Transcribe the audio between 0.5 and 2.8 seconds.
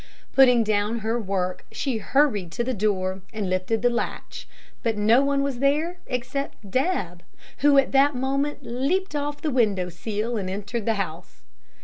down her work, she hurried to the